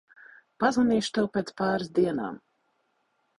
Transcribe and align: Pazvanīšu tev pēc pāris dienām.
Pazvanīšu 0.63 1.13
tev 1.17 1.27
pēc 1.35 1.51
pāris 1.61 1.93
dienām. 1.99 2.41